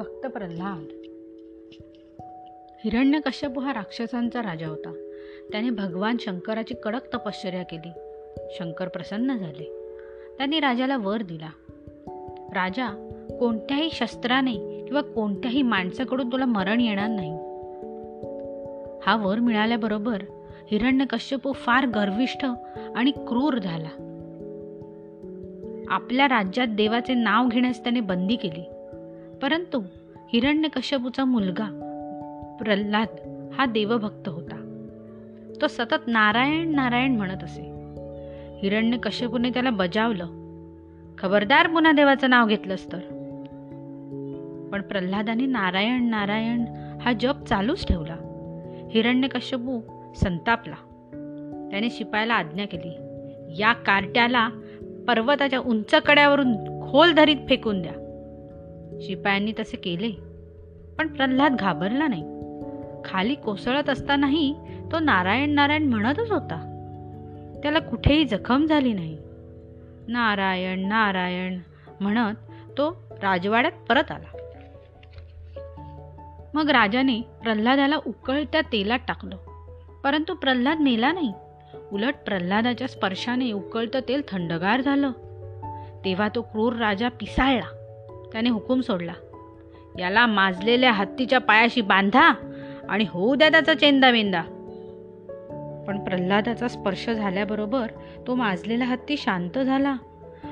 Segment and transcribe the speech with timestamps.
[0.00, 0.84] प्रल्हाद
[2.84, 5.08] हिरण्यकश्यप हा राक्षसांचा राजा होता.
[5.52, 7.90] त्याने भगवान शंकराची कडक तपश्चर्या केली.
[8.50, 9.96] शंकर प्रसन्न झाले.
[10.38, 11.48] त्यांनी राजाला वर दिला.
[12.54, 12.86] राजा
[13.40, 17.30] कोणत्याही शस्त्राने किंवा कोणत्याही माणसाकडून तुला मरण येणार नाही.
[19.02, 20.22] हा वर मिळाल्याबरोबर
[20.70, 22.44] हिरण्यकश्यपू फार गर्विष्ठ
[22.96, 23.88] आणि क्रूर झाला.
[25.88, 28.64] आपल्या राज्यात देवाचे नाव घेण्यास त्याने बंदी केली.
[29.42, 29.82] परंतु
[30.32, 31.64] हिरण्यकश्यपूचा मुलगा
[32.60, 33.06] प्रल्हाद
[33.54, 34.56] हा देवभक्त होता.
[35.60, 37.62] तो सतत नारायण नारायण म्हणत असे.
[38.58, 40.24] हिरण्यकश्यपूने त्याला बजावलं.
[41.18, 42.98] खबरदार पुन्हा देवाचं नाव घेतलंस तर.
[44.72, 46.64] पण प्रल्हादाने नारायण नारायण
[47.00, 48.16] हा जप चालूच ठेवला.
[48.90, 49.80] हिरण्यकश्यपू
[50.14, 50.74] संतापला.
[51.70, 52.96] त्याने शिपायाला आज्ञा केली.
[53.62, 54.48] या कार्ट्याला
[55.08, 56.52] पर्वताच्या उंच कड्यावरून
[56.90, 57.92] खोल धरीत फेकून द्या.
[59.00, 60.10] शिपायांनी तसे केले.
[60.98, 62.24] पण प्रल्हाद घाबरला नाही.
[63.04, 64.54] खाली कोसळत असतानाही
[64.92, 66.68] तो नारायण नारायण म्हणतच होता.
[67.62, 69.18] त्याला कुठेही जखम झाली नाही.
[70.08, 71.58] नारायण नारायण
[72.00, 72.34] म्हणत
[72.78, 74.36] तो राजवाड्यात परत आला.
[76.54, 79.36] मग राजाने प्रल्हादाला उकळत्या तेलात टाकलं.
[80.04, 81.32] परंतु प्रल्हाद मेला नाही.
[81.92, 85.10] उलट प्रल्हादाच्या स्पर्शाने उकळतं तेल थंडगार झालं.
[86.04, 87.81] तेव्हा तो क्रूर राजा पिसाळला.
[88.32, 89.12] त्याने हुकूम सोडला.
[89.98, 92.32] याला माजलेल्या हत्तीच्या पायाशी बांधा
[92.88, 94.42] आणि होऊ द्या त्याचा चेंदा मेंदा
[95.86, 97.86] पण प्रल्हादाचा स्पर्श झाल्याबरोबर
[98.26, 99.96] तो माजलेला हत्ती शांत झाला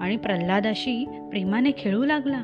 [0.00, 2.42] आणि प्रल्हादाशी प्रेमाने खेळू लागला.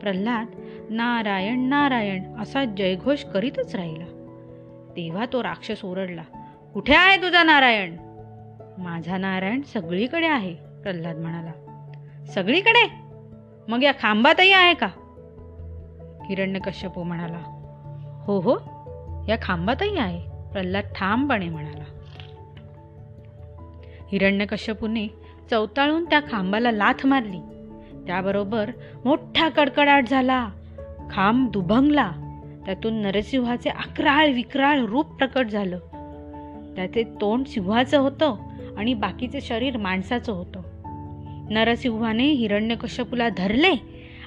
[0.00, 0.46] प्रल्हाद
[0.90, 4.04] नारायण नारायण असा जयघोष करीतच राहिला.
[4.96, 6.22] तेव्हा तो राक्षस ओरडला
[6.74, 7.96] कुठे आहे तुझा नारायण?
[8.78, 11.52] माझा नारायण सगळीकडे आहे प्रल्हाद म्हणाला.
[12.34, 13.05] सगळीकडे?
[13.68, 14.88] मग या खांबातही आहे का?
[16.28, 17.38] हिरण्यकश्यपू म्हणाला
[18.26, 18.54] हो हो
[19.28, 21.84] या खांबातही आहे प्रल्हाद ठामपणे म्हणाला.
[24.12, 25.06] हिरण्यकश्यपूने
[25.50, 27.40] चौताळून त्या खांबाला लाथ मारली.
[28.06, 28.70] त्याबरोबर
[29.04, 30.48] मोठा कडकडाट झाला
[31.10, 32.12] खांब दुभंगला
[32.66, 35.78] त्यातून नरसिंहाचे अकराळ विक्राळ रूप प्रकट झालं.
[36.76, 38.36] त्याचे तोंड सिंहाचं होतं
[38.76, 40.62] आणि बाकीचे शरीर माणसाचं होतं.
[41.50, 43.74] नरसिंहाने हिरण्यकश्यपूला धरले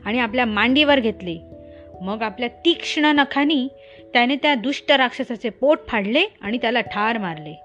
[0.05, 1.39] आणि आपल्या मांडीवर घेतले.
[2.01, 3.67] मग आपल्या तीक्ष्ण नखानी
[4.13, 7.61] त्याने त्या दुष्ट राक्षसाचे पोट फाडले आणि त्याला ठार मारले.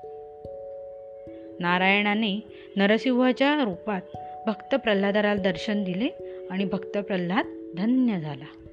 [1.60, 2.40] नारायणाने
[2.76, 4.00] नरसिंहाच्या रूपात
[4.46, 6.08] भक्त प्रल्हादाला दर्शन दिले
[6.50, 8.63] आणि भक्त प्रल्हाद धन्य झाला.